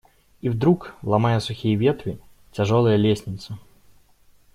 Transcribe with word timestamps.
И 0.41 0.49
вдруг, 0.49 0.95
ломая 1.03 1.39
сухие 1.39 1.75
ветви, 1.75 2.17
тяжелая 2.53 2.95
лестница 2.95 3.59